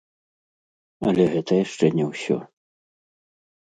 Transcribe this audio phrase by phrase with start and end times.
[1.13, 2.43] Але гэта яшчэ не ўсё!